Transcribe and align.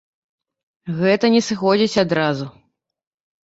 Гэта 1.03 1.31
не 1.35 1.43
сыходзіць 1.49 2.01
адразу. 2.07 2.45